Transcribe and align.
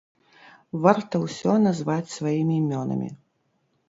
Варта 0.85 1.19
ўсё 1.25 1.53
назваць 1.65 2.13
сваімі 2.13 2.57
імёнамі. 2.63 3.11